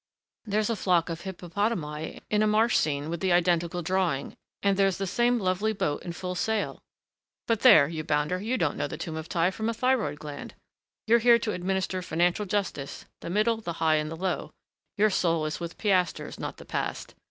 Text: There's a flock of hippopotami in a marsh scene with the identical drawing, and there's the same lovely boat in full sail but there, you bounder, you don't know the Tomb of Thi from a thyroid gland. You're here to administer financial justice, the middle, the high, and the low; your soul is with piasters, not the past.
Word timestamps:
There's 0.45 0.71
a 0.71 0.75
flock 0.75 1.09
of 1.09 1.21
hippopotami 1.21 2.21
in 2.31 2.41
a 2.41 2.47
marsh 2.47 2.75
scene 2.75 3.07
with 3.11 3.19
the 3.19 3.31
identical 3.31 3.83
drawing, 3.83 4.33
and 4.63 4.75
there's 4.75 4.97
the 4.97 5.05
same 5.05 5.37
lovely 5.37 5.73
boat 5.73 6.01
in 6.01 6.11
full 6.11 6.33
sail 6.33 6.81
but 7.45 7.59
there, 7.59 7.87
you 7.87 8.03
bounder, 8.03 8.41
you 8.41 8.57
don't 8.57 8.77
know 8.77 8.87
the 8.87 8.97
Tomb 8.97 9.15
of 9.15 9.27
Thi 9.27 9.51
from 9.51 9.69
a 9.69 9.75
thyroid 9.75 10.17
gland. 10.17 10.55
You're 11.05 11.19
here 11.19 11.37
to 11.37 11.51
administer 11.51 12.01
financial 12.01 12.47
justice, 12.47 13.05
the 13.19 13.29
middle, 13.29 13.57
the 13.57 13.73
high, 13.73 13.97
and 13.97 14.09
the 14.09 14.17
low; 14.17 14.49
your 14.97 15.11
soul 15.11 15.45
is 15.45 15.59
with 15.59 15.77
piasters, 15.77 16.39
not 16.39 16.57
the 16.57 16.65
past. 16.65 17.13